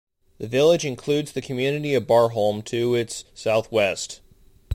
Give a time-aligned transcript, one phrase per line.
[0.39, 4.19] The village includes the community of Barholme to its south-west.